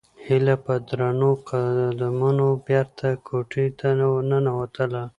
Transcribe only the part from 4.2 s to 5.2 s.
ننووتله.